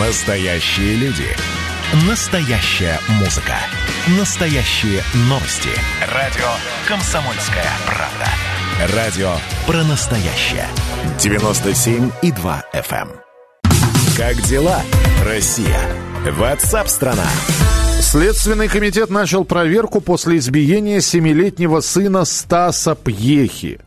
[0.00, 1.28] Настоящие люди.
[2.08, 3.54] Настоящая музыка.
[4.18, 5.68] Настоящие новости.
[6.12, 6.48] Радио
[6.88, 8.96] «Комсомольская правда».
[8.96, 9.36] Радио
[9.68, 10.66] про настоящее.
[11.20, 13.08] 97,2 FM.
[13.08, 13.08] эм.
[14.16, 14.82] Как дела,
[15.24, 15.80] Россия?
[16.28, 17.28] Ватсап-страна!
[18.00, 23.78] Следственный комитет начал проверку после избиения семилетнего сына Стаса Пьехи.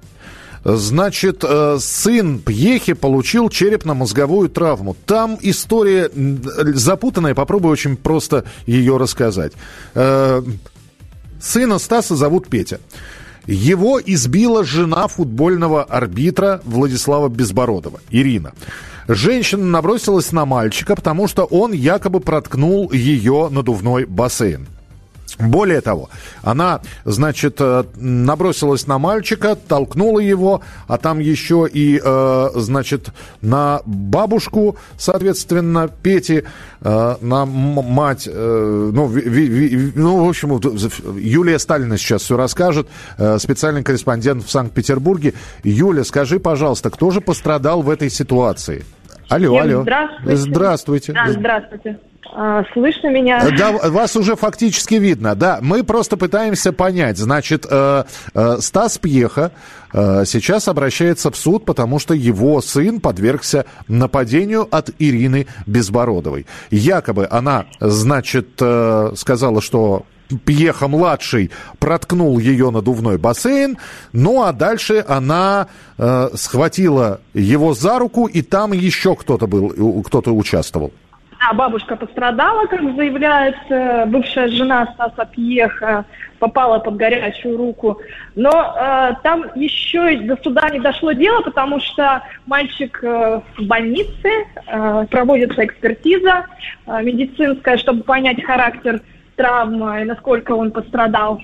[0.69, 4.97] Значит, э, сын Пьехи получил черепно-мозговую травму.
[5.05, 9.53] Там история запутанная, попробую очень просто ее рассказать.
[9.95, 10.43] Э,
[11.39, 12.81] Сына Стаса зовут Петя.
[13.45, 18.51] Его избила жена футбольного арбитра Владислава Безбородова, Ирина.
[19.07, 24.67] Женщина набросилась на мальчика, потому что он якобы проткнул ее надувной бассейн.
[25.39, 26.09] Более того,
[26.41, 33.09] она, значит, э, набросилась на мальчика, толкнула его, а там еще и, э, значит,
[33.41, 36.43] на бабушку, соответственно, Пети,
[36.81, 40.59] э, на мать, ну, ну, в общем,
[41.17, 42.87] Юлия Сталина сейчас все расскажет,
[43.37, 45.33] специальный корреспондент в Санкт-Петербурге.
[45.63, 48.85] Юля, скажи, пожалуйста, кто же пострадал в этой ситуации?
[49.29, 49.81] Алло, Всем алло.
[49.81, 50.35] здравствуйте.
[50.37, 51.13] Здравствуйте.
[51.13, 51.99] Да, здравствуйте.
[52.33, 53.39] А, слышно меня?
[53.39, 55.59] Э, Да, вас уже фактически видно, да.
[55.61, 57.17] Мы просто пытаемся понять.
[57.17, 59.51] Значит, э, э, Стас Пьеха
[59.93, 66.45] э, сейчас обращается в суд, потому что его сын подвергся нападению от Ирины Безбородовой.
[66.69, 70.05] Якобы она, значит, э, сказала, что
[70.45, 73.77] Пьеха-младший проткнул ее надувной бассейн,
[74.11, 80.35] ну а дальше она э, схватила его за руку, и там еще кто-то был, кто-то
[80.35, 80.91] участвовал.
[81.39, 86.05] А бабушка пострадала, как заявляет э, бывшая жена Стаса Пьеха,
[86.39, 87.99] попала под горячую руку.
[88.35, 94.29] Но э, там еще до суда не дошло дело, потому что мальчик э, в больнице,
[94.65, 96.45] э, проводится экспертиза
[96.87, 99.01] э, медицинская, чтобы понять характер
[99.35, 101.39] травмы и насколько он пострадал.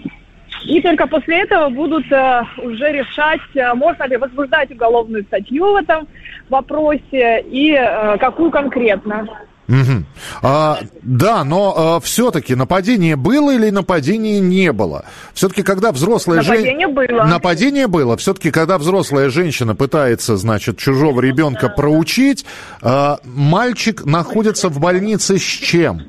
[0.65, 5.75] И только после этого будут э, уже решать, э, можно ли возбуждать уголовную статью в
[5.75, 6.07] этом
[6.49, 9.27] вопросе и э, какую конкретно.
[9.67, 10.05] Мгм.
[10.41, 15.05] А, да, но все-таки нападение было или нападения не было?
[15.33, 17.23] Все-таки, когда взрослая Нападение жен- было.
[17.23, 18.17] Нападение было.
[18.17, 22.45] Все-таки, когда взрослая женщина пытается, значит, чужого ребенка проучить,
[22.81, 26.01] а, мальчик находится в больнице с чем?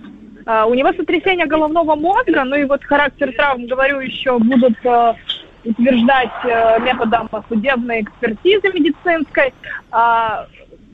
[0.47, 5.13] А, У него сотрясение головного мозга, ну и вот характер травм, говорю, еще будут э,
[5.65, 9.55] утверждать э, методом судебной экспертизы медицинской.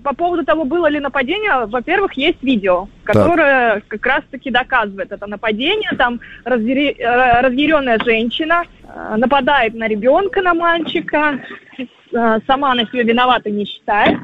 [0.03, 5.91] По поводу того, было ли нападение, во-первых, есть видео, которое как раз-таки доказывает это нападение.
[5.99, 11.41] Там разъяре- э, разъяренная женщина э, нападает на ребенка, на мальчика,
[11.79, 14.19] э, сама она себя виноватой не считает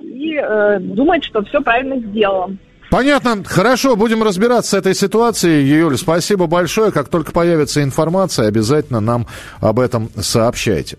[0.00, 2.50] и э, думает, что все правильно сделала.
[2.90, 3.42] Понятно.
[3.42, 5.66] Хорошо, будем разбираться с этой ситуацией.
[5.66, 6.92] Юль, спасибо большое.
[6.92, 9.26] Как только появится информация, обязательно нам
[9.62, 10.98] об этом сообщайте.